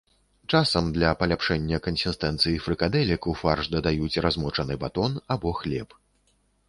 Часам 0.51 0.85
для 0.95 1.09
паляпшэння 1.19 1.79
кансістэнцыі 1.87 2.57
фрыкадэлек 2.67 3.21
ў 3.33 3.43
фарш 3.43 3.65
дадаюць 3.75 4.21
размочаны 4.27 4.73
батон 4.85 5.11
або 5.37 5.49
хлеб. 5.63 5.89